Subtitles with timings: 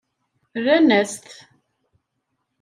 [0.61, 1.27] Rran-as-t.